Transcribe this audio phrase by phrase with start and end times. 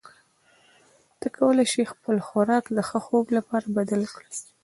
[1.19, 4.29] ته کولی شې خپل خوراک د ښه خوب لپاره بدل کړې.